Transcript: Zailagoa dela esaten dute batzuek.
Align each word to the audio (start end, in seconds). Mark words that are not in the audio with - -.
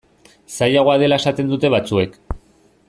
Zailagoa 0.55 0.95
dela 1.03 1.21
esaten 1.23 1.53
dute 1.55 1.73
batzuek. 1.77 2.21